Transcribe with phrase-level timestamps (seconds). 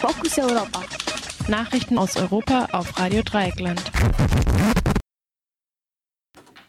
[0.00, 0.82] Fokus Europa.
[1.48, 3.82] Nachrichten aus Europa auf Radio Dreieckland.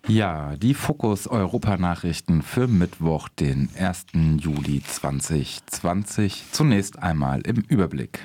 [0.05, 4.07] Ja, die Fokus Europa Nachrichten für Mittwoch, den 1.
[4.37, 6.43] Juli 2020.
[6.51, 8.19] Zunächst einmal im Überblick.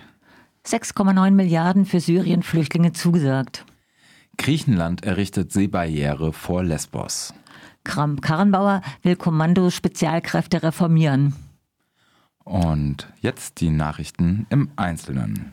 [0.66, 3.64] 6,9 Milliarden für Syrien-Flüchtlinge zugesagt.
[4.38, 7.32] Griechenland errichtet Seebarriere vor Lesbos.
[7.84, 11.46] Kramp-Karrenbauer will Kommando Spezialkräfte reformieren.
[12.47, 15.51] Und jetzt die Nachrichten im Einzelnen.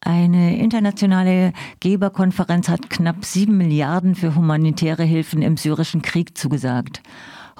[0.00, 7.02] Eine internationale Geberkonferenz hat knapp sieben Milliarden für humanitäre Hilfen im syrischen Krieg zugesagt.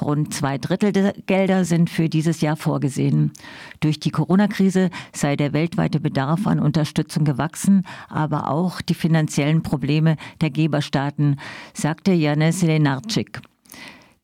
[0.00, 3.32] Rund zwei Drittel der Gelder sind für dieses Jahr vorgesehen.
[3.80, 10.16] Durch die Corona-Krise sei der weltweite Bedarf an Unterstützung gewachsen, aber auch die finanziellen Probleme
[10.40, 11.38] der Geberstaaten,
[11.74, 13.42] sagte Janis Lenarczyk.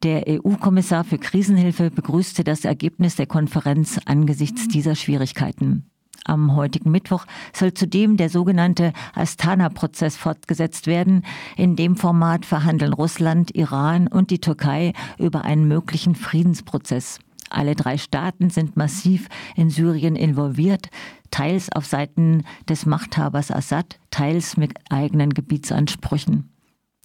[0.04, 5.90] Der EU-Kommissar für Krisenhilfe begrüßte das Ergebnis der Konferenz angesichts dieser Schwierigkeiten.
[6.24, 11.24] Am heutigen Mittwoch soll zudem der sogenannte Astana-Prozess fortgesetzt werden.
[11.56, 17.18] In dem Format verhandeln Russland, Iran und die Türkei über einen möglichen Friedensprozess.
[17.50, 20.90] Alle drei Staaten sind massiv in Syrien involviert,
[21.32, 26.50] teils auf Seiten des Machthabers Assad, teils mit eigenen Gebietsansprüchen.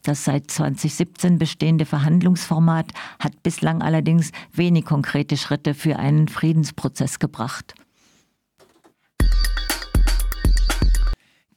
[0.03, 7.73] Das seit 2017 bestehende Verhandlungsformat hat bislang allerdings wenig konkrete Schritte für einen Friedensprozess gebracht.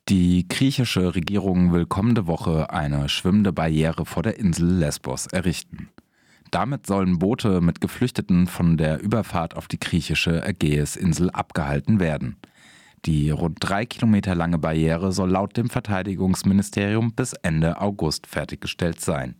[0.09, 5.89] Die griechische Regierung will kommende Woche eine schwimmende Barriere vor der Insel Lesbos errichten.
[6.53, 12.37] Damit sollen Boote mit Geflüchteten von der Überfahrt auf die griechische Ägäisinsel abgehalten werden.
[13.07, 19.37] Die rund drei Kilometer lange Barriere soll laut dem Verteidigungsministerium bis Ende August fertiggestellt sein.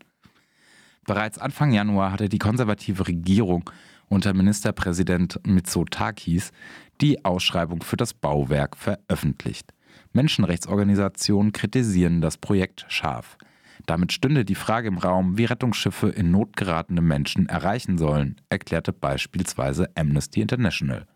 [1.05, 3.69] Bereits Anfang Januar hatte die konservative Regierung
[4.09, 6.53] unter Ministerpräsident Mitsotakis
[7.01, 9.73] die Ausschreibung für das Bauwerk veröffentlicht.
[10.13, 13.37] Menschenrechtsorganisationen kritisieren das Projekt scharf.
[13.85, 18.93] Damit stünde die Frage im Raum, wie Rettungsschiffe in Not geratene Menschen erreichen sollen, erklärte
[18.93, 21.07] beispielsweise Amnesty International.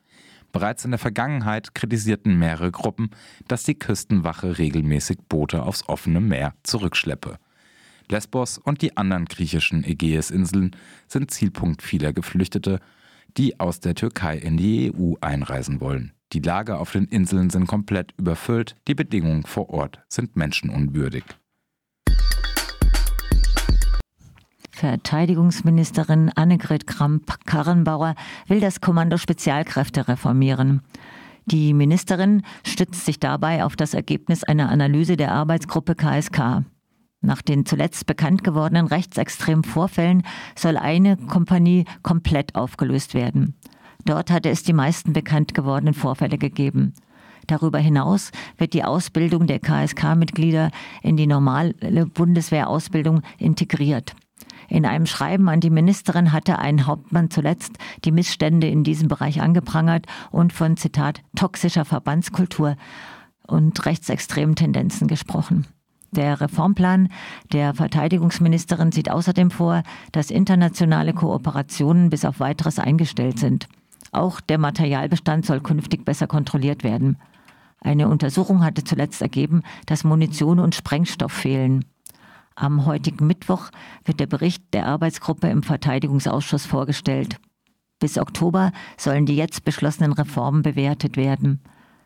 [0.52, 3.10] Bereits in der Vergangenheit kritisierten mehrere Gruppen,
[3.48, 7.38] dass die Küstenwache regelmäßig Boote aufs offene Meer zurückschleppe.
[8.08, 12.80] Lesbos und die anderen griechischen Ägäisinseln sind Zielpunkt vieler Geflüchtete,
[13.36, 16.12] die aus der Türkei in die EU einreisen wollen.
[16.32, 21.24] Die Lager auf den Inseln sind komplett überfüllt, die Bedingungen vor Ort sind menschenunwürdig.
[24.80, 28.14] Verteidigungsministerin Annegret Kramp-Karrenbauer
[28.46, 30.80] will das Kommando Spezialkräfte reformieren.
[31.44, 36.64] Die Ministerin stützt sich dabei auf das Ergebnis einer Analyse der Arbeitsgruppe KSK.
[37.20, 40.22] Nach den zuletzt bekannt gewordenen rechtsextremen Vorfällen
[40.56, 43.56] soll eine Kompanie komplett aufgelöst werden.
[44.06, 46.94] Dort hatte es die meisten bekannt gewordenen Vorfälle gegeben.
[47.46, 50.70] Darüber hinaus wird die Ausbildung der KSK-Mitglieder
[51.02, 51.74] in die normale
[52.06, 54.14] Bundeswehrausbildung integriert.
[54.70, 57.72] In einem Schreiben an die Ministerin hatte ein Hauptmann zuletzt
[58.04, 62.76] die Missstände in diesem Bereich angeprangert und von, Zitat, toxischer Verbandskultur
[63.48, 65.66] und rechtsextremen Tendenzen gesprochen.
[66.12, 67.08] Der Reformplan
[67.52, 69.82] der Verteidigungsministerin sieht außerdem vor,
[70.12, 73.66] dass internationale Kooperationen bis auf weiteres eingestellt sind.
[74.12, 77.16] Auch der Materialbestand soll künftig besser kontrolliert werden.
[77.80, 81.84] Eine Untersuchung hatte zuletzt ergeben, dass Munition und Sprengstoff fehlen.
[82.60, 83.70] Am heutigen Mittwoch
[84.04, 87.36] wird der Bericht der Arbeitsgruppe im Verteidigungsausschuss vorgestellt.
[88.00, 91.62] Bis Oktober sollen die jetzt beschlossenen Reformen bewertet werden.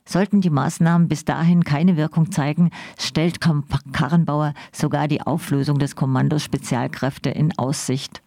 [0.06, 6.44] Sollten die Maßnahmen bis dahin keine Wirkung zeigen, stellt Karrenbauer sogar die Auflösung des Kommandos
[6.44, 8.22] Spezialkräfte in Aussicht.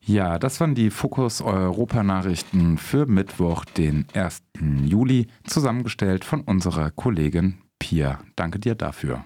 [0.00, 4.42] Ja, das waren die Fokus Europa Nachrichten für Mittwoch, den 1.
[4.82, 8.20] Juli, zusammengestellt von unserer Kollegin Pia.
[8.36, 9.24] Danke dir dafür.